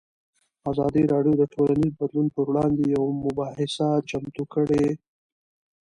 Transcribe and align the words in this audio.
ازادي 0.71 1.03
راډیو 1.13 1.33
د 1.37 1.43
ټولنیز 1.53 1.91
بدلون 2.01 2.27
پر 2.35 2.43
وړاندې 2.49 2.83
یوه 2.95 3.11
مباحثه 3.25 3.87
چمتو 4.09 4.43
کړې. 4.53 4.85